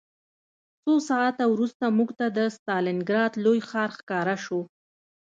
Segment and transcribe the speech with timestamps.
[0.83, 4.59] څو ساعته وروسته موږ ته د ستالینګراډ لوی ښار ښکاره شو